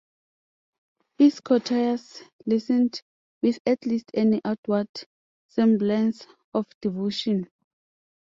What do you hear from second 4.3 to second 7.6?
outward semblance of devotion.